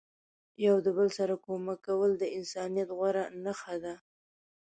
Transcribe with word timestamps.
یو 0.65 0.75
د 0.85 0.87
بل 0.97 1.07
سره 1.17 1.33
کومک 1.45 1.79
کول 1.87 2.11
د 2.17 2.23
انسانیت 2.37 2.89
غوره 2.97 3.23
نخښه 3.43 3.75
ده. 3.83 3.93